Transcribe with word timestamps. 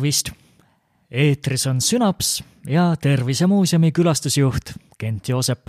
tervist! 0.00 0.30
eetris 1.10 1.66
on 1.66 1.80
Sünaps 1.80 2.42
ja 2.66 2.96
Tervisemuuseumi 2.96 3.92
külastusjuht 3.92 4.72
Kent 4.98 5.28
Joosep. 5.28 5.68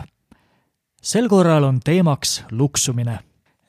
sel 1.04 1.28
korral 1.28 1.64
on 1.64 1.80
teemaks 1.84 2.44
luksumine. 2.52 3.20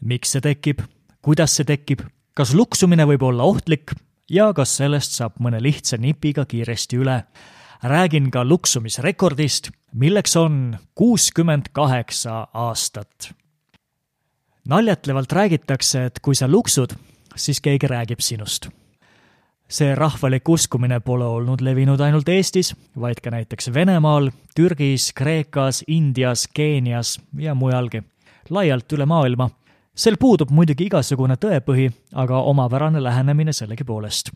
miks 0.00 0.32
see 0.32 0.40
tekib, 0.40 0.84
kuidas 1.22 1.56
see 1.56 1.64
tekib, 1.64 2.04
kas 2.34 2.54
luksumine 2.54 3.02
võib 3.11 3.22
olla 3.26 3.43
ohtlik 3.43 3.90
ja 4.30 4.52
kas 4.54 4.76
sellest 4.76 5.18
saab 5.18 5.40
mõne 5.43 5.58
lihtsa 5.62 5.98
nipiga 5.98 6.44
kiiresti 6.44 6.96
üle. 6.96 7.24
räägin 7.82 8.30
ka 8.30 8.44
luksumisrekordist, 8.44 9.71
milleks 9.93 10.36
on 10.36 10.79
kuuskümmend 10.94 11.72
kaheksa 11.72 12.46
aastat. 12.54 13.35
naljatlevalt 14.68 15.32
räägitakse, 15.32 16.04
et 16.04 16.21
kui 16.21 16.35
sa 16.35 16.49
luksud, 16.49 16.94
siis 17.36 17.60
keegi 17.60 17.86
räägib 17.86 18.21
sinust 18.21 18.71
see 19.72 19.94
rahvalik 19.96 20.49
uskumine 20.49 21.00
pole 21.00 21.25
olnud 21.25 21.62
levinud 21.64 22.00
ainult 22.04 22.29
Eestis, 22.29 22.75
vaid 23.00 23.22
ka 23.25 23.32
näiteks 23.32 23.71
Venemaal, 23.75 24.29
Türgis, 24.54 25.13
Kreekas, 25.17 25.82
Indias, 25.89 26.44
Keenias 26.54 27.17
ja 27.39 27.54
mujalgi, 27.54 28.03
laialt 28.50 28.93
üle 28.93 29.07
maailma. 29.07 29.50
sel 29.94 30.16
puudub 30.16 30.50
muidugi 30.50 30.86
igasugune 30.89 31.36
tõepõhi, 31.36 31.90
aga 32.12 32.42
omapärane 32.42 33.03
lähenemine 33.03 33.53
sellegipoolest. 33.53 34.30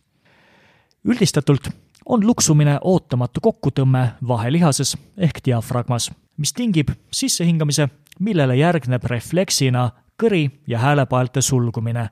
üldistatult 1.05 1.69
on 2.07 2.27
luksumine 2.27 2.79
ootamatu 2.83 3.41
kokkutõmme 3.41 4.09
vahelihases 4.29 4.97
ehk 5.19 5.41
diafragmas, 5.45 6.11
mis 6.37 6.53
tingib 6.53 6.91
sissehingamise, 7.11 7.89
millele 8.21 8.57
järgneb 8.57 9.05
refleksina 9.05 9.91
kõri 10.23 10.51
ja 10.67 10.79
häälepaelte 10.79 11.43
sulgumine, 11.43 12.09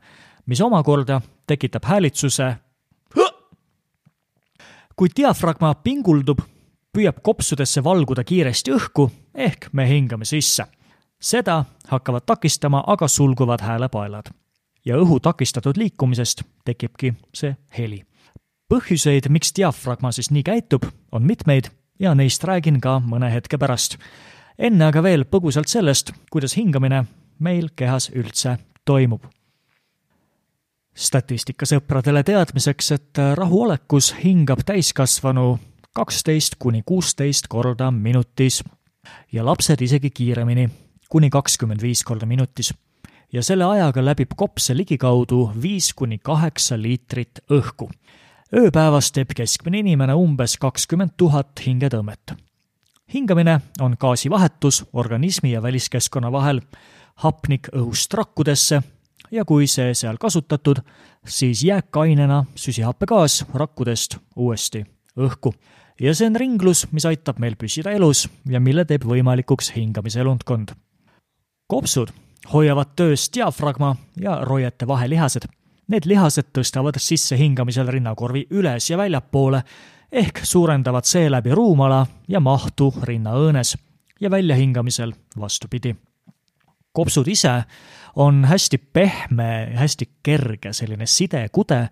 mis 0.47 0.61
omakorda 0.61 1.21
tekitab 1.47 1.85
häälitsuse 1.85 2.57
kui 4.97 5.11
diafragma 5.17 5.75
pinguldub, 5.75 6.41
püüab 6.95 7.21
kopsudesse 7.23 7.83
valguda 7.85 8.25
kiiresti 8.25 8.75
õhku 8.75 9.09
ehk 9.35 9.69
me 9.73 9.89
hingame 9.89 10.25
sisse. 10.25 10.67
seda 11.21 11.65
hakkavad 11.89 12.23
takistama 12.27 12.85
aga 12.87 13.09
sulguvad 13.09 13.61
häälepaelad. 13.61 14.31
ja 14.85 14.97
õhu 14.97 15.21
takistatud 15.21 15.77
liikumisest 15.77 16.43
tekibki 16.65 17.15
see 17.35 17.57
heli. 17.79 18.05
põhjuseid, 18.69 19.29
miks 19.29 19.53
diafragma 19.57 20.13
siis 20.13 20.31
nii 20.31 20.43
käitub, 20.43 20.85
on 21.13 21.23
mitmeid 21.23 21.71
ja 21.99 22.15
neist 22.15 22.45
räägin 22.45 22.81
ka 22.81 22.99
mõne 22.99 23.33
hetke 23.33 23.59
pärast. 23.59 23.99
enne 24.59 24.85
aga 24.85 25.03
veel 25.03 25.25
põgusalt 25.25 25.69
sellest, 25.69 26.13
kuidas 26.31 26.57
hingamine 26.57 27.05
meil 27.39 27.69
kehas 27.77 28.11
üldse 28.15 28.59
toimub 28.85 29.25
statistikasõpradele 30.95 32.23
teadmiseks, 32.23 32.91
et 32.93 33.21
rahuolekus 33.35 34.15
hingab 34.25 34.63
täiskasvanu 34.67 35.59
kaksteist 35.95 36.57
kuni 36.59 36.83
kuusteist 36.87 37.49
korda 37.49 37.91
minutis 37.91 38.63
ja 39.33 39.45
lapsed 39.45 39.83
isegi 39.83 40.11
kiiremini, 40.11 40.69
kuni 41.11 41.31
kakskümmend 41.31 41.83
viis 41.83 42.05
korda 42.05 42.27
minutis. 42.27 42.75
ja 43.33 43.43
selle 43.43 43.65
ajaga 43.65 44.05
läbib 44.05 44.31
kopse 44.37 44.77
ligikaudu 44.77 45.53
viis 45.63 45.95
kuni 45.95 46.19
kaheksa 46.19 46.83
liitrit 46.83 47.41
õhku. 47.51 47.91
ööpäevas 48.57 49.13
teeb 49.13 49.31
keskmine 49.37 49.79
inimene 49.79 50.15
umbes 50.15 50.57
kakskümmend 50.57 51.11
tuhat 51.17 51.61
hingetõmmet. 51.67 52.35
hingamine 53.15 53.61
on 53.81 53.97
gaasivahetus 54.01 54.85
organismi 54.93 55.53
ja 55.53 55.63
väliskeskkonna 55.63 56.33
vahel, 56.33 56.61
hapnik 57.15 57.69
õhust 57.73 58.15
rakkudesse 58.15 58.83
ja 59.35 59.45
kui 59.45 59.67
see 59.71 59.95
seal 59.99 60.19
kasutatud, 60.21 60.81
siis 61.27 61.65
jääkainena 61.67 62.45
süsihappegaas 62.55 63.45
rakkudest 63.55 64.19
uuesti 64.37 64.85
õhku. 65.19 65.55
ja 66.01 66.15
see 66.15 66.27
on 66.27 66.37
ringlus, 66.37 66.87
mis 66.93 67.07
aitab 67.07 67.39
meil 67.39 67.57
püsida 67.57 67.93
elus 67.95 68.29
ja 68.51 68.61
mille 68.61 68.85
teeb 68.85 69.05
võimalikuks 69.05 69.73
hingamise 69.77 70.21
elundkond. 70.21 70.75
kopsud 71.67 72.13
hoiavad 72.53 72.95
töös 72.97 73.31
diafragma 73.35 73.97
ja 74.21 74.39
roiete 74.45 74.87
vahelihased. 74.87 75.49
Need 75.89 76.07
lihased 76.07 76.49
tõstavad 76.53 76.97
sissehingamisel 76.99 77.89
rinnakorvi 77.89 78.47
üles 78.51 78.91
ja 78.91 78.99
väljapoole 78.99 79.63
ehk 80.13 80.41
suurendavad 80.43 81.05
seeläbi 81.05 81.51
ruumala 81.51 82.07
ja 82.29 82.41
mahtu 82.41 82.95
rinnaõõnes 83.03 83.77
ja 84.21 84.31
väljahingamisel 84.31 85.13
vastupidi. 85.41 85.97
Kopsud 86.95 87.29
ise 87.29 87.53
on 88.17 88.45
hästi 88.45 88.79
pehme, 88.79 89.73
hästi 89.75 90.09
kerge 90.23 90.73
selline 90.73 91.07
sidekude 91.07 91.89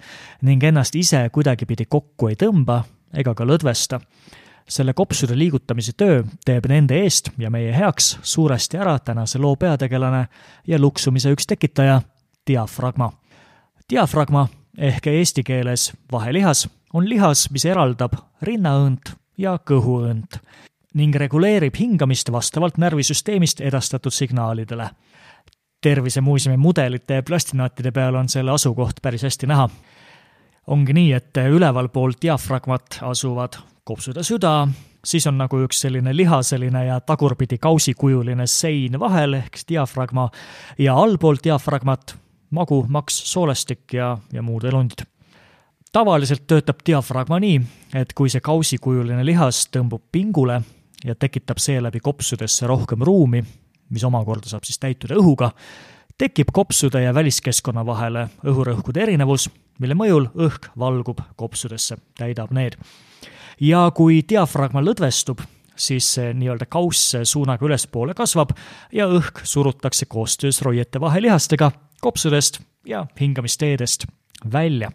ning 0.47 0.63
ennast 0.65 0.95
ise 0.97 1.27
kuidagipidi 1.35 1.87
kokku 1.91 2.31
ei 2.31 2.39
tõmba 2.39 2.83
ega 3.15 3.35
ka 3.35 3.45
lõdvesta. 3.45 4.01
selle 4.69 4.95
kopsude 4.95 5.35
liigutamise 5.39 5.93
töö 5.99 6.23
teeb 6.47 6.67
nende 6.71 6.95
eest 7.03 7.31
ja 7.39 7.51
meie 7.51 7.73
heaks 7.75 8.19
suuresti 8.23 8.79
ära 8.79 8.99
tänase 8.99 9.39
loo 9.39 9.57
peategelane 9.57 10.27
ja 10.67 10.79
luksumise 10.79 11.33
üks 11.33 11.47
tekitaja, 11.47 12.03
diafragma. 12.47 13.13
diafragma 13.91 14.49
ehk 14.79 15.07
eesti 15.07 15.43
keeles 15.43 15.93
vahelihas 16.13 16.69
on 16.95 17.09
lihas, 17.09 17.51
mis 17.51 17.65
eraldab 17.65 18.15
rinnaõõnt 18.43 19.17
ja 19.39 19.59
kõhuõõnt 19.59 20.39
ning 20.95 21.15
reguleerib 21.17 21.77
hingamist 21.79 22.33
vastavalt 22.33 22.79
närvisüsteemist 22.79 23.61
edastatud 23.61 24.13
signaalidele 24.13 24.91
Tervisemuuseumi 25.83 26.57
mudelite 26.57 27.15
ja 27.15 27.23
plastinaatide 27.23 27.91
peal 27.91 28.15
on 28.15 28.29
selle 28.29 28.51
asukoht 28.51 29.03
päris 29.03 29.23
hästi 29.23 29.47
näha. 29.47 29.69
ongi 30.67 30.93
nii, 30.93 31.13
et 31.13 31.37
ülevalpool 31.51 32.13
diafragmat 32.23 32.99
asuvad 33.03 33.57
kopsud 33.85 34.17
ja 34.17 34.23
süda, 34.23 34.69
siis 35.05 35.27
on 35.27 35.39
nagu 35.39 35.59
üks 35.65 35.81
selline 35.83 36.17
lihaseline 36.17 36.85
ja 36.87 37.01
tagurpidi 37.01 37.59
kausikujuline 37.59 38.47
sein 38.47 39.01
vahel 39.01 39.35
ehk 39.35 39.59
diafragma 39.69 40.29
ja 40.79 40.95
allpool 40.95 41.37
diafragmat 41.45 42.15
magu, 42.51 42.85
maks, 42.89 43.19
soolestik 43.33 43.93
ja, 43.93 44.19
ja 44.33 44.43
muud 44.43 44.65
elundid. 44.65 45.03
tavaliselt 45.93 46.47
töötab 46.47 46.87
diafragma 46.87 47.41
nii, 47.41 47.59
et 47.95 48.13
kui 48.15 48.31
see 48.31 48.41
kausikujuline 48.41 49.27
lihas 49.27 49.67
tõmbub 49.75 50.05
pingule 50.13 50.61
ja 51.05 51.15
tekitab 51.15 51.59
seeläbi 51.59 52.01
kopsudesse 52.01 52.67
rohkem 52.67 53.03
ruumi, 53.03 53.43
mis 53.91 54.05
omakorda 54.05 54.51
saab 54.51 54.65
siis 54.65 54.79
täituda 54.79 55.17
õhuga, 55.19 55.51
tekib 56.19 56.53
kopsude 56.53 57.03
ja 57.03 57.15
väliskeskkonna 57.15 57.85
vahele 57.87 58.29
õhurõhkude 58.47 59.03
erinevus, 59.03 59.49
mille 59.81 59.97
mõjul 59.99 60.29
õhk 60.47 60.71
valgub 60.79 61.23
kopsudesse, 61.37 61.99
täidab 62.19 62.53
need. 62.53 62.77
ja 63.61 63.91
kui 63.95 64.23
diafragma 64.29 64.83
lõdvestub, 64.83 65.43
siis 65.77 66.07
see 66.15 66.33
nii-öelda 66.35 66.67
kauss 66.71 67.17
suunaga 67.25 67.67
ülespoole 67.67 68.15
kasvab 68.15 68.53
ja 68.93 69.07
õhk 69.09 69.45
surutakse 69.45 70.07
koostöös 70.07 70.63
roiete 70.63 71.01
vahelihastega 71.01 71.71
kopsudest 72.01 72.61
ja 72.87 73.07
hingamisteedest 73.21 74.07
välja. 74.53 74.93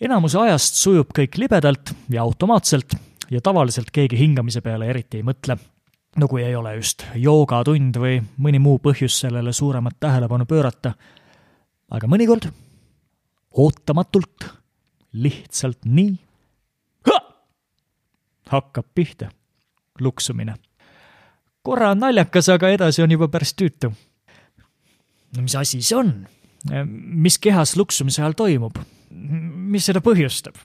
enamuse 0.00 0.38
ajast 0.38 0.74
sujub 0.74 1.10
kõik 1.18 1.38
libedalt 1.38 1.92
ja 2.10 2.22
automaatselt 2.22 2.94
ja 3.30 3.40
tavaliselt 3.40 3.90
keegi 3.92 4.18
hingamise 4.18 4.60
peale 4.60 4.88
eriti 4.90 5.20
ei 5.20 5.26
mõtle 5.26 5.58
no 6.16 6.28
kui 6.28 6.42
ei 6.44 6.54
ole 6.56 6.74
just 6.78 7.04
joogatund 7.14 7.98
või 8.00 8.20
mõni 8.38 8.60
muu 8.62 8.78
põhjus 8.82 9.20
sellele 9.22 9.52
suuremat 9.52 9.98
tähelepanu 10.00 10.46
pöörata. 10.46 10.94
aga 11.90 12.06
mõnikord, 12.06 12.48
ootamatult, 13.56 14.48
lihtsalt 15.12 15.84
nii, 15.84 16.16
hakkab 18.48 18.86
pihta 18.94 19.30
luksumine. 20.00 20.54
korra 21.62 21.90
on 21.90 22.00
naljakas, 22.00 22.48
aga 22.48 22.68
edasi 22.68 23.02
on 23.02 23.10
juba 23.10 23.28
päris 23.28 23.54
tüütu. 23.54 23.92
no 25.36 25.42
mis 25.42 25.56
asi 25.56 25.82
see 25.82 25.96
on? 25.96 26.26
mis 26.94 27.38
kehas 27.38 27.76
luksumise 27.76 28.22
ajal 28.22 28.32
toimub? 28.32 28.78
mis 29.10 29.86
seda 29.86 30.00
põhjustab? 30.00 30.56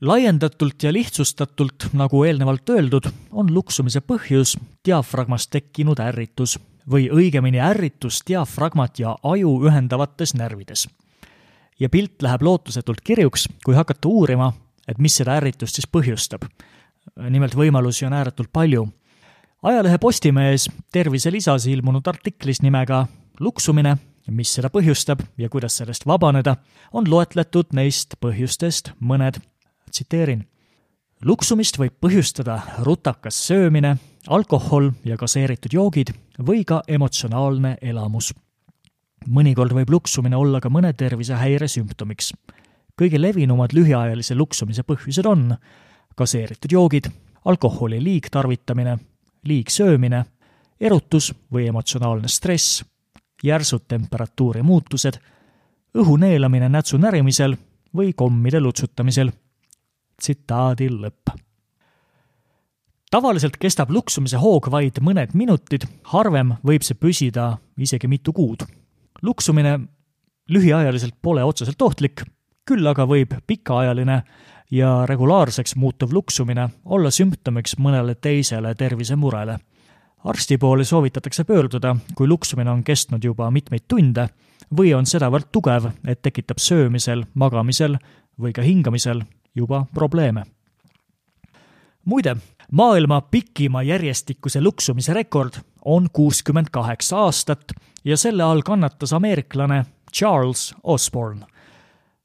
Laiendatult 0.00 0.82
ja 0.82 0.92
lihtsustatult, 0.92 1.88
nagu 1.92 2.22
eelnevalt 2.24 2.70
öeldud, 2.70 3.08
on 3.32 3.50
luksumise 3.54 4.00
põhjus 4.00 4.56
diafragmas 4.86 5.48
tekkinud 5.48 5.98
ärritus 6.02 6.58
või 6.90 7.08
õigemini 7.12 7.60
ärritus 7.60 8.22
diafragmat 8.28 8.98
ja 8.98 9.16
aju 9.22 9.58
ühendavates 9.66 10.34
närvides. 10.34 10.88
ja 11.80 11.88
pilt 11.88 12.22
läheb 12.22 12.42
lootusetult 12.42 13.00
kirjuks, 13.00 13.48
kui 13.64 13.74
hakata 13.74 14.08
uurima, 14.08 14.52
et 14.88 14.98
mis 14.98 15.14
seda 15.16 15.36
ärritust 15.36 15.74
siis 15.74 15.86
põhjustab. 15.86 16.42
nimelt 17.30 17.54
võimalusi 17.54 18.06
on 18.06 18.12
ääretult 18.12 18.52
palju. 18.52 18.88
ajalehe 19.62 19.98
Postimehes 19.98 20.70
terviselisas 20.92 21.66
ilmunud 21.66 22.06
artiklis 22.06 22.62
nimega 22.62 23.06
Luksumine, 23.40 23.96
mis 24.30 24.54
seda 24.54 24.68
põhjustab 24.68 25.20
ja 25.38 25.48
kuidas 25.48 25.76
sellest 25.76 26.06
vabaneda, 26.06 26.56
on 26.92 27.10
loetletud 27.10 27.66
neist 27.72 28.14
põhjustest 28.20 28.92
mõned 29.00 29.40
tsiteerin. 29.88 30.46
luksumist 31.24 31.78
võib 31.78 31.94
põhjustada 32.00 32.60
rutakas 32.86 33.46
söömine, 33.46 33.96
alkohol 34.28 34.90
ja 35.04 35.16
gaseeritud 35.16 35.72
joogid 35.72 36.12
või 36.38 36.64
ka 36.64 36.82
emotsionaalne 36.88 37.76
elamus. 37.82 38.34
mõnikord 39.26 39.72
võib 39.72 39.90
luksumine 39.90 40.36
olla 40.36 40.60
ka 40.60 40.68
mõne 40.68 40.92
tervisehäire 40.92 41.68
sümptomiks. 41.68 42.32
kõige 43.02 43.20
levinumad 43.20 43.72
lühiajalise 43.72 44.34
luksumise 44.34 44.82
põhjused 44.82 45.26
on 45.26 45.56
gaseeritud 46.16 46.72
joogid, 46.72 47.10
alkoholi 47.44 48.02
liigtarvitamine, 48.04 48.98
liigsöömine, 49.44 50.24
erutus 50.80 51.32
või 51.52 51.68
emotsionaalne 51.68 52.28
stress, 52.28 52.84
järsud 53.42 53.86
temperatuuri 53.88 54.62
muutused, 54.62 55.18
õhu 55.98 56.16
neelamine 56.16 56.68
nätsu 56.68 56.98
närimisel 56.98 57.56
või 57.96 58.12
kommide 58.12 58.60
lutsutamisel. 58.60 59.30
Tsitaadi 60.20 60.88
lõpp. 60.90 61.30
tavaliselt 63.10 63.56
kestab 63.56 63.90
luksumise 63.90 64.36
hoog 64.36 64.70
vaid 64.70 65.00
mõned 65.00 65.32
minutid, 65.34 65.86
harvem 66.12 66.56
võib 66.66 66.82
see 66.82 66.94
püsida 66.94 67.56
isegi 67.76 68.08
mitu 68.08 68.32
kuud. 68.32 68.66
luksumine 69.22 69.78
lühiajaliselt 70.48 71.14
pole 71.22 71.44
otseselt 71.44 71.82
ohtlik, 71.82 72.22
küll 72.66 72.86
aga 72.86 73.06
võib 73.06 73.34
pikaajaline 73.46 74.22
ja 74.70 75.06
regulaarseks 75.06 75.76
muutuv 75.76 76.12
luksumine 76.12 76.68
olla 76.84 77.10
sümptomiks 77.10 77.78
mõnele 77.78 78.14
teisele 78.14 78.74
tervisemurele. 78.74 79.58
arsti 80.24 80.58
poole 80.58 80.84
soovitatakse 80.84 81.44
pöörduda, 81.44 81.96
kui 82.14 82.28
luksumine 82.28 82.70
on 82.70 82.84
kestnud 82.84 83.24
juba 83.24 83.50
mitmeid 83.50 83.86
tunde 83.88 84.28
või 84.74 84.94
on 84.94 85.06
sedavõrd 85.06 85.48
tugev, 85.52 85.90
et 86.06 86.22
tekitab 86.22 86.58
söömisel, 86.58 87.24
magamisel 87.34 87.96
või 88.40 88.52
ka 88.52 88.62
hingamisel 88.62 89.22
juba 89.58 89.84
probleeme. 89.94 90.46
muide, 92.04 92.36
maailma 92.72 93.20
pikima 93.20 93.82
järjestikuse 93.82 94.60
luksumise 94.60 95.14
rekord 95.14 95.60
on 95.84 96.08
kuuskümmend 96.12 96.70
kaheksa 96.72 97.18
aastat 97.26 97.72
ja 98.04 98.16
selle 98.16 98.42
all 98.42 98.62
kannatas 98.62 99.12
ameeriklane 99.12 99.84
Charles 100.12 100.74
Osborne 100.82 101.46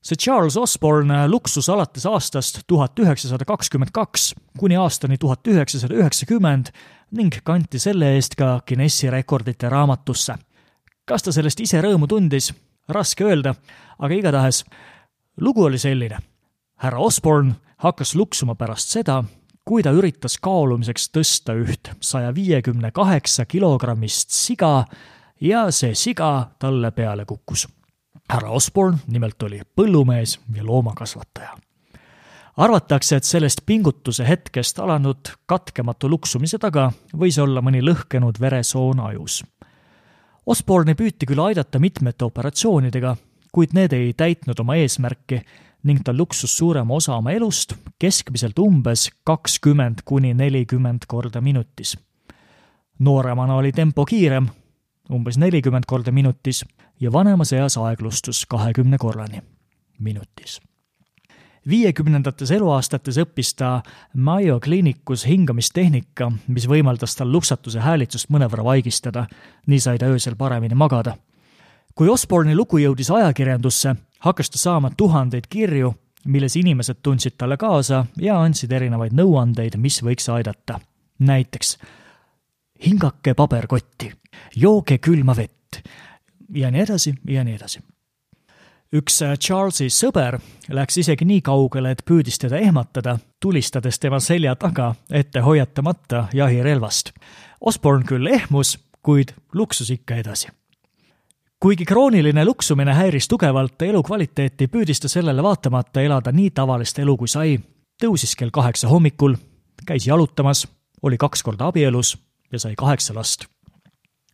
see 0.04 0.16
Charles 0.20 0.58
Osborne 0.58 1.28
luksus 1.28 1.70
alates 1.70 2.06
aastast 2.06 2.60
tuhat 2.68 3.00
üheksasada 3.00 3.46
kakskümmend 3.48 3.94
kaks 3.96 4.34
kuni 4.60 4.76
aastani 4.78 5.18
tuhat 5.18 5.48
üheksasada 5.48 5.96
üheksakümmend 5.96 6.74
ning 7.16 7.36
kanti 7.44 7.80
selle 7.80 8.12
eest 8.16 8.36
ka 8.36 8.60
Guinessi 8.68 9.12
rekordite 9.12 9.70
raamatusse. 9.70 10.36
kas 11.06 11.24
ta 11.24 11.32
sellest 11.32 11.60
ise 11.60 11.82
rõõmu 11.82 12.08
tundis, 12.08 12.54
raske 12.90 13.24
öelda, 13.24 13.56
aga 14.00 14.16
igatahes 14.16 14.64
lugu 15.42 15.64
oli 15.64 15.80
selline. 15.80 16.20
Härra 16.84 17.00
Osborne 17.00 17.56
hakkas 17.78 18.16
luksuma 18.16 18.56
pärast 18.56 18.90
seda, 18.92 19.24
kui 19.66 19.84
ta 19.84 19.92
üritas 19.96 20.36
kaalumiseks 20.44 21.10
tõsta 21.16 21.56
üht 21.56 21.94
saja 22.04 22.34
viiekümne 22.36 22.92
kaheksa 22.92 23.46
kilogrammist 23.46 24.36
siga 24.36 24.86
ja 25.42 25.70
see 25.72 25.96
siga 25.96 26.34
talle 26.60 26.92
peale 26.92 27.26
kukkus 27.26 27.68
härra 28.30 28.50
Osborne 28.50 28.98
nimelt 29.08 29.44
oli 29.44 29.62
põllumees 29.76 30.40
ja 30.56 30.66
loomakasvataja. 30.66 31.58
arvatakse, 32.58 33.16
et 33.16 33.24
sellest 33.24 33.62
pingutuse 33.66 34.28
hetkest 34.28 34.80
alanud 34.80 35.30
katkematu 35.46 36.10
luksumise 36.10 36.58
taga 36.58 36.92
võis 37.18 37.40
olla 37.42 37.62
mõni 37.62 37.82
lõhkenud 37.82 38.40
veresoon 38.40 39.00
ajus. 39.00 39.44
Osborne'i 40.46 40.96
püüti 40.96 41.26
küll 41.26 41.40
aidata 41.40 41.80
mitmete 41.80 42.26
operatsioonidega, 42.26 43.16
kuid 43.52 43.74
need 43.74 43.94
ei 43.94 44.14
täitnud 44.14 44.60
oma 44.60 44.76
eesmärki 44.76 45.42
ning 45.84 46.00
ta 46.04 46.14
luksus 46.18 46.58
suurema 46.58 46.94
osa 46.94 47.16
oma 47.16 47.32
elust 47.32 47.74
keskmiselt 48.00 48.60
umbes 48.60 49.10
kakskümmend 49.24 50.04
kuni 50.06 50.34
nelikümmend 50.34 51.08
korda 51.08 51.42
minutis. 51.42 51.98
nooremana 53.00 53.56
oli 53.56 53.72
tempo 53.72 54.06
kiirem, 54.06 54.48
umbes 55.12 55.38
nelikümmend 55.38 55.84
korda 55.88 56.12
minutis 56.12 56.66
ja 57.00 57.12
vanemas 57.12 57.54
eas 57.54 57.78
aeglustus 57.78 58.46
kahekümne 58.46 58.98
korrani 58.98 59.42
minutis. 60.00 60.62
viiekümnendates 61.70 62.52
eluaastates 62.52 63.18
õppis 63.18 63.54
ta 63.56 63.82
Mayo 64.14 64.60
kliinikus 64.60 65.28
hingamistehnika, 65.28 66.32
mis 66.48 66.68
võimaldas 66.68 67.16
tal 67.18 67.32
luksatuse 67.32 67.80
häälitsust 67.80 68.30
mõnevõrra 68.30 68.64
vaigistada, 68.64 69.28
nii 69.68 69.80
sai 69.80 69.98
ta 69.98 70.06
öösel 70.06 70.36
paremini 70.36 70.76
magada. 70.76 71.18
Kui 71.96 72.10
Osborne'i 72.10 72.56
lugu 72.56 72.80
jõudis 72.82 73.12
ajakirjandusse, 73.14 73.96
hakkas 74.26 74.50
ta 74.50 74.58
saama 74.58 74.92
tuhandeid 74.98 75.48
kirju, 75.50 75.94
milles 76.26 76.56
inimesed 76.56 77.02
tundsid 77.04 77.38
talle 77.38 77.58
kaasa 77.58 78.06
ja 78.18 78.40
andsid 78.42 78.72
erinevaid 78.72 79.14
nõuandeid, 79.14 79.78
mis 79.78 80.02
võiks 80.04 80.30
aidata. 80.30 80.80
näiteks 81.20 81.78
hingake 82.86 83.34
paberkotti, 83.34 84.12
jooge 84.56 84.98
külma 84.98 85.36
vett, 85.36 85.80
ja 86.54 86.72
nii 86.72 86.82
edasi 86.82 87.14
ja 87.28 87.44
nii 87.44 87.56
edasi. 87.56 87.80
üks 88.94 89.22
äh, 89.22 89.38
Charlesi 89.38 89.90
sõber 89.90 90.40
läks 90.70 90.98
isegi 90.98 91.26
nii 91.26 91.42
kaugele, 91.42 91.92
et 91.92 92.04
püüdis 92.06 92.40
teda 92.40 92.58
ehmatada, 92.58 93.20
tulistades 93.40 94.00
tema 94.00 94.20
selja 94.20 94.56
taga 94.56 94.96
ette 95.10 95.40
hoiatamata 95.40 96.28
jahirelvast. 96.34 97.14
Osborne 97.62 98.06
küll 98.06 98.28
ehmus, 98.28 98.78
kuid 99.02 99.34
luksus 99.54 99.90
ikka 99.90 100.16
edasi 100.16 100.50
kuigi 101.64 101.86
krooniline 101.86 102.44
luksumine 102.46 102.94
häiris 102.94 103.28
tugevalt 103.32 103.82
elukvaliteeti, 103.82 104.68
püüdis 104.68 105.00
ta 105.00 105.08
sellele 105.08 105.44
vaatamata 105.44 106.02
elada 106.04 106.32
nii 106.36 106.50
tavalist 106.52 107.00
elu 107.00 107.16
kui 107.18 107.28
sai. 107.32 107.56
tõusis 108.04 108.36
kell 108.36 108.52
kaheksa 108.52 108.92
hommikul, 108.92 109.38
käis 109.88 110.08
jalutamas, 110.08 110.68
oli 111.02 111.18
kaks 111.18 111.44
korda 111.44 111.72
abielus 111.72 112.18
ja 112.52 112.60
sai 112.60 112.76
kaheksa 112.76 113.16
last 113.16 113.48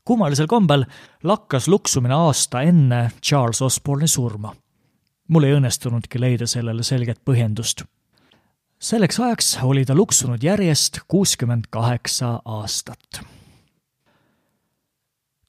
kummalisel 0.09 0.47
kombel 0.49 0.85
lakkas 1.23 1.67
luksumine 1.67 2.13
aasta 2.17 2.63
enne 2.65 3.11
Charles 3.21 3.61
Osborne'i 3.61 4.07
surma. 4.07 4.55
mul 5.27 5.45
ei 5.45 5.53
õnnestunudki 5.53 6.17
leida 6.19 6.47
sellele 6.47 6.83
selget 6.83 7.19
põhjendust. 7.25 7.83
selleks 8.79 9.19
ajaks 9.19 9.59
oli 9.63 9.85
ta 9.85 9.95
luksunud 9.95 10.43
järjest 10.43 10.99
kuuskümmend 11.07 11.69
kaheksa 11.69 12.41
aastat. 12.45 13.21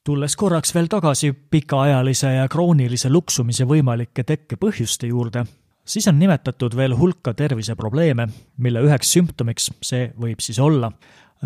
Tulles 0.03 0.35
korraks 0.35 0.73
veel 0.75 0.87
tagasi 0.89 1.33
pikaajalise 1.33 2.33
ja 2.33 2.47
kroonilise 2.49 3.09
luksumise 3.09 3.65
võimalike 3.69 4.23
tekkepõhjuste 4.25 5.07
juurde, 5.11 5.45
siis 5.85 6.07
on 6.09 6.19
nimetatud 6.19 6.75
veel 6.77 6.95
hulka 6.97 7.33
terviseprobleeme, 7.37 8.27
mille 8.57 8.81
üheks 8.87 9.13
sümptomiks 9.13 9.71
see 9.81 10.11
võib 10.19 10.41
siis 10.41 10.59
olla. 10.59 10.91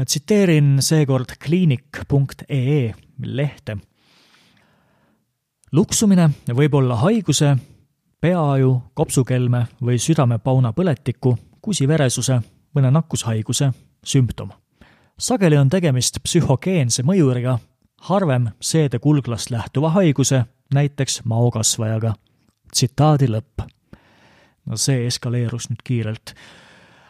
tsiteerin 0.06 0.78
seekord 0.80 1.38
kliinik.ee 1.40 2.94
lehte. 3.24 3.78
luksumine 5.72 6.30
võib 6.48 6.74
olla 6.74 6.96
haiguse, 6.96 7.56
peaaju, 8.22 8.82
kopsukelme 8.94 9.66
või 9.82 10.00
südamepauna 10.00 10.74
põletiku, 10.74 11.38
kusiveresuse, 11.62 12.40
mõne 12.76 12.92
nakkushaiguse 12.92 13.72
sümptom. 14.06 14.50
sageli 15.20 15.58
on 15.58 15.70
tegemist 15.70 16.20
psühhogeense 16.24 17.04
mõjuriga, 17.04 17.60
harvem 18.10 18.50
seedekulglast 18.62 19.50
lähtuva 19.50 19.90
haiguse, 19.90 20.44
näiteks 20.74 21.22
maokasvajaga. 21.26 22.14
tsitaadi 22.74 23.28
lõpp. 23.28 23.66
no 24.66 24.78
see 24.78 25.08
eskaleerus 25.08 25.70
nüüd 25.70 25.82
kiirelt 25.84 26.36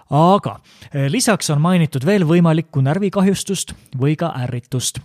aga 0.09 0.59
eh, 0.93 1.09
lisaks 1.11 1.49
on 1.49 1.61
mainitud 1.61 2.05
veel 2.05 2.27
võimalikku 2.27 2.81
närvikahjustust 2.81 3.73
või 3.99 4.15
ka 4.15 4.33
ärritust 4.43 4.99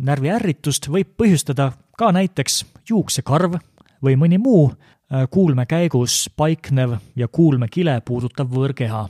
närviärritust 0.00 0.88
võib 0.88 1.12
põhjustada 1.18 1.70
ka 1.98 2.10
näiteks 2.12 2.64
juuksekarv 2.88 3.58
või 4.04 4.16
mõni 4.16 4.38
muu 4.40 4.70
äh, 4.70 5.26
kuulme 5.30 5.66
käigus 5.66 6.30
paiknev 6.36 6.96
ja 7.16 7.28
kuulmekile 7.28 8.00
puudutav 8.04 8.48
võõrkeha. 8.48 9.08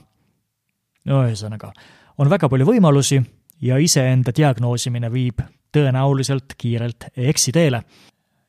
ühesõnaga, 1.06 1.72
on 2.18 2.30
väga 2.30 2.48
palju 2.48 2.66
võimalusi 2.66 3.22
ja 3.60 3.78
iseenda 3.78 4.32
diagnoosimine 4.36 5.12
viib 5.12 5.40
tõenäoliselt 5.72 6.54
kiirelt 6.58 7.04
eksiteele. 7.16 7.82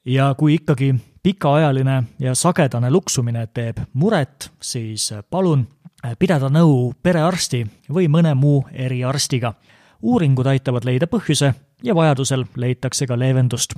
ja 0.06 0.36
kui 0.38 0.54
ikkagi 0.54 0.96
pikaajaline 1.24 2.04
ja 2.20 2.36
sagedane 2.36 2.92
luksumine 2.92 3.48
teeb 3.48 3.78
muret, 3.94 4.52
siis 4.62 5.14
palun 5.30 5.68
pidada 6.20 6.50
nõu 6.50 6.94
perearsti 7.04 7.66
või 7.94 8.08
mõne 8.08 8.34
muu 8.36 8.66
eriarstiga. 8.74 9.54
uuringud 10.02 10.48
aitavad 10.48 10.86
leida 10.86 11.06
põhjuse 11.08 11.54
ja 11.84 11.96
vajadusel 11.96 12.46
leitakse 12.56 13.08
ka 13.08 13.20
leevendust. 13.20 13.74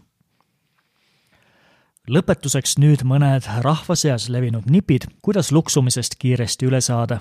lõpetuseks 2.08 2.78
nüüd 2.78 3.04
mõned 3.04 3.48
rahva 3.62 3.96
seas 3.96 4.30
levinud 4.30 4.66
nipid, 4.70 5.08
kuidas 5.22 5.52
luksumisest 5.52 6.16
kiiresti 6.20 6.66
üle 6.66 6.82
saada. 6.82 7.20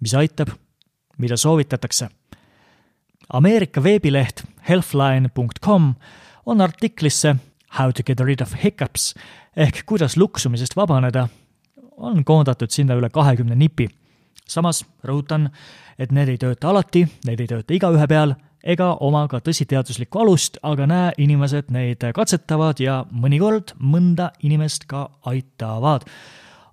mis 0.00 0.14
aitab, 0.14 0.48
mida 1.18 1.36
soovitatakse. 1.36 2.08
Ameerika 3.32 3.82
veebileht 3.82 4.42
healthline.com 4.68 5.94
on 6.46 6.60
artiklisse 6.60 7.36
How 7.78 7.92
to 7.92 8.02
get 8.02 8.20
rid 8.20 8.40
of 8.40 8.54
hiccups 8.64 9.14
ehk 9.56 9.84
kuidas 9.86 10.16
luksumisest 10.16 10.76
vabaneda, 10.76 11.28
on 11.96 12.24
koondatud 12.24 12.70
sinna 12.70 12.96
üle 12.98 13.10
kahekümne 13.10 13.54
nipi. 13.54 13.88
samas 14.48 14.84
rõhutan, 15.06 15.50
et 15.98 16.10
need 16.12 16.28
ei 16.28 16.38
tööta 16.38 16.70
alati, 16.70 17.04
need 17.26 17.40
ei 17.40 17.46
tööta 17.46 17.74
igaühe 17.74 18.06
peal 18.10 18.34
ega 18.64 18.96
oma 19.00 19.26
ka 19.30 19.38
tõsiteaduslikku 19.40 20.20
alust, 20.20 20.58
aga 20.62 20.86
näe, 20.86 21.12
inimesed 21.18 21.70
neid 21.70 22.04
katsetavad 22.14 22.80
ja 22.82 23.04
mõnikord 23.10 23.76
mõnda 23.78 24.32
inimest 24.42 24.84
ka 24.90 25.08
aitavad. 25.22 26.04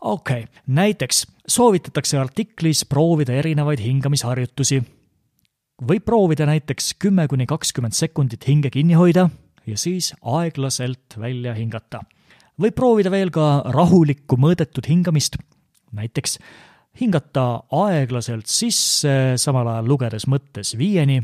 okei 0.02 0.44
okay., 0.44 0.62
näiteks 0.68 1.26
soovitatakse 1.48 2.18
artiklis 2.18 2.86
proovida 2.86 3.34
erinevaid 3.34 3.80
hingamisharjutusi. 3.80 4.84
Võib 5.84 6.06
proovida 6.06 6.48
näiteks 6.50 6.96
kümme 7.02 7.28
kuni 7.30 7.46
kakskümmend 7.50 7.96
sekundit 7.98 8.48
hinge 8.50 8.72
kinni 8.74 8.98
hoida 8.98 9.28
ja 9.68 9.78
siis 9.78 10.14
aeglaselt 10.22 11.18
välja 11.20 11.54
hingata. 11.54 12.02
võib 12.58 12.74
proovida 12.74 13.12
veel 13.12 13.30
ka 13.30 13.64
rahulikku 13.70 14.38
mõõdetud 14.38 14.88
hingamist, 14.90 15.38
näiteks 15.94 16.40
hingata 17.00 17.64
aeglaselt 17.72 18.48
sisse, 18.50 19.38
samal 19.38 19.68
ajal 19.68 19.86
lugedes 19.88 20.26
mõttes 20.28 20.74
viieni, 20.78 21.22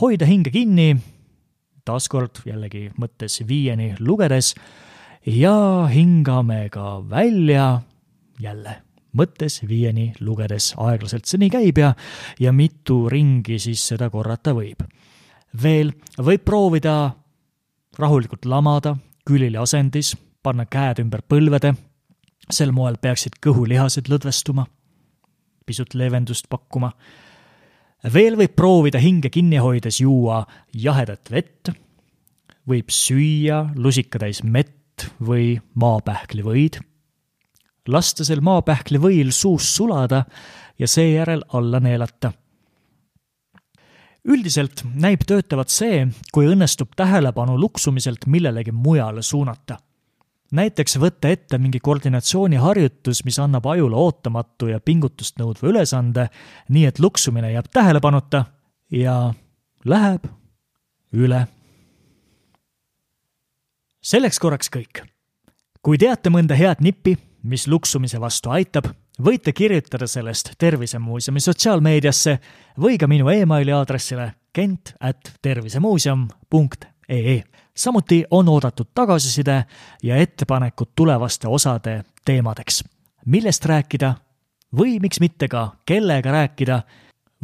hoida 0.00 0.26
hinge 0.26 0.50
kinni, 0.50 0.96
taaskord 1.84 2.40
jällegi 2.46 2.88
mõttes 2.96 3.42
viieni 3.46 3.94
lugedes 4.00 4.54
ja 5.26 5.86
hingame 5.92 6.68
ka 6.72 7.02
välja 7.10 7.82
jälle 8.40 8.85
mõttes 9.16 9.60
viieni 9.68 10.10
lugedes 10.20 10.72
aeglaselt 10.80 11.26
see 11.28 11.40
nii 11.42 11.52
käib 11.52 11.80
ja, 11.80 11.92
ja 12.40 12.52
mitu 12.52 13.06
ringi 13.12 13.58
siis 13.62 13.82
seda 13.92 14.10
korrata 14.12 14.54
võib. 14.56 14.84
veel 15.62 15.92
võib 16.18 16.44
proovida 16.44 16.96
rahulikult 17.98 18.44
lamada 18.44 18.96
külili 19.26 19.58
asendis, 19.58 20.14
panna 20.42 20.66
käed 20.70 21.00
ümber 21.02 21.24
põlvede, 21.26 21.74
sel 22.52 22.72
moel 22.72 22.98
peaksid 23.02 23.40
kõhulihased 23.42 24.10
lõdvestuma, 24.12 24.66
pisut 25.66 25.94
leevendust 25.94 26.48
pakkuma. 26.48 26.92
veel 28.12 28.36
võib 28.36 28.54
proovida 28.54 28.98
hinge 28.98 29.30
kinni 29.30 29.56
hoides 29.56 30.00
juua 30.00 30.44
jahedat 30.72 31.30
vett, 31.30 31.72
võib 32.66 32.90
süüa 32.90 33.72
lusikatäis 33.74 34.42
mett, 34.44 34.76
või 35.20 35.56
maapähklivõid, 35.74 36.80
lasta 37.88 38.24
sel 38.24 38.40
maapähklivõil 38.40 39.30
suus 39.30 39.68
sulada 39.76 40.24
ja 40.78 40.88
seejärel 40.88 41.44
alla 41.52 41.80
neelata. 41.80 42.32
üldiselt 44.26 44.82
näib 44.94 45.20
töötavat 45.26 45.68
see, 45.70 46.08
kui 46.32 46.48
õnnestub 46.50 46.96
tähelepanu 46.96 47.58
luksumiselt 47.60 48.26
millelegi 48.26 48.72
mujale 48.72 49.22
suunata. 49.22 49.78
näiteks 50.52 50.98
võtta 50.98 51.28
ette 51.28 51.58
mingi 51.58 51.80
koordinatsiooniharjutus, 51.80 53.24
mis 53.24 53.38
annab 53.38 53.66
ajule 53.66 53.96
ootamatu 53.96 54.66
ja 54.66 54.80
pingutust 54.80 55.38
nõudva 55.38 55.68
ülesande, 55.68 56.28
nii 56.68 56.86
et 56.86 56.98
luksumine 56.98 57.52
jääb 57.52 57.66
tähelepanuta 57.72 58.44
ja 58.90 59.34
läheb 59.84 60.26
üle 61.12 61.46
selleks 64.06 64.38
korraks 64.38 64.70
kõik. 64.70 65.02
kui 65.82 65.98
teate 65.98 66.30
mõnda 66.34 66.56
head 66.58 66.80
nippi, 66.82 67.14
mis 67.46 67.68
luksumise 67.68 68.20
vastu 68.20 68.50
aitab, 68.50 68.84
võite 69.22 69.52
kirjutada 69.56 70.06
sellest 70.10 70.50
Tervisemuuseumi 70.58 71.40
sotsiaalmeediasse 71.40 72.38
või 72.80 72.98
ka 72.98 73.06
minu 73.06 73.28
emaili 73.32 73.72
aadressile 73.72 74.32
kent 74.52 74.94
at 75.00 75.32
tervisemuuseum.ee. 75.42 77.42
samuti 77.74 78.24
on 78.30 78.48
oodatud 78.48 78.86
tagasiside 78.94 79.64
ja 80.02 80.16
ettepanekud 80.16 80.88
tulevaste 80.94 81.48
osade 81.48 82.02
teemadeks, 82.24 82.84
millest 83.26 83.64
rääkida 83.64 84.14
või 84.76 85.00
miks 85.00 85.20
mitte 85.20 85.48
ka 85.48 85.76
kellega 85.86 86.32
rääkida 86.32 86.82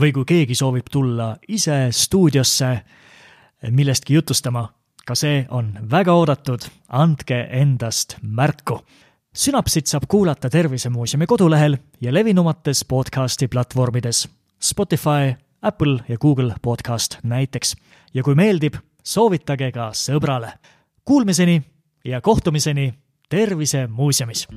või 0.01 0.13
kui 0.13 0.25
keegi 0.25 0.55
soovib 0.55 0.87
tulla 0.91 1.37
ise 1.49 1.89
stuudiosse 1.91 2.81
millestki 3.71 4.15
jutustama 4.15 4.69
ka 5.07 5.17
see 5.19 5.43
on 5.51 5.73
väga 5.91 6.15
oodatud, 6.15 6.67
andke 6.89 7.47
endast 7.51 8.17
märku. 8.23 8.81
Sünapsit 9.37 9.87
saab 9.87 10.03
kuulata 10.09 10.51
Tervisemuuseumi 10.51 11.27
kodulehel 11.27 11.77
ja 12.01 12.15
levinumates 12.15 12.85
podcasti 12.85 13.49
platvormides 13.49 14.29
Spotify, 14.63 15.33
Apple 15.63 15.99
ja 16.09 16.19
Google 16.19 16.55
podcast 16.63 17.17
näiteks. 17.23 17.77
ja 18.15 18.23
kui 18.23 18.35
meeldib, 18.35 18.75
soovitage 19.05 19.73
ka 19.73 19.91
sõbrale. 19.97 20.53
Kuulmiseni 21.05 21.63
ja 22.05 22.21
kohtumiseni 22.21 22.95
Tervisemuuseumis 23.29 24.49